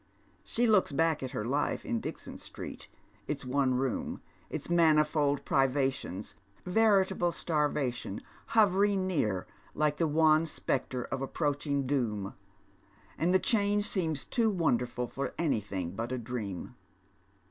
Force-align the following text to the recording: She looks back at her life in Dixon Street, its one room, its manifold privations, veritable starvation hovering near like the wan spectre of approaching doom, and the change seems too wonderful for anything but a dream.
She 0.43 0.65
looks 0.65 0.91
back 0.91 1.21
at 1.21 1.29
her 1.29 1.45
life 1.45 1.85
in 1.85 1.99
Dixon 1.99 2.35
Street, 2.37 2.87
its 3.27 3.45
one 3.45 3.75
room, 3.75 4.19
its 4.49 4.67
manifold 4.67 5.45
privations, 5.45 6.33
veritable 6.65 7.31
starvation 7.31 8.23
hovering 8.57 9.05
near 9.05 9.45
like 9.75 9.97
the 9.97 10.07
wan 10.07 10.47
spectre 10.47 11.03
of 11.03 11.21
approaching 11.21 11.85
doom, 11.85 12.33
and 13.15 13.31
the 13.31 13.37
change 13.37 13.87
seems 13.87 14.25
too 14.25 14.49
wonderful 14.49 15.05
for 15.05 15.35
anything 15.37 15.91
but 15.91 16.11
a 16.11 16.17
dream. 16.17 16.73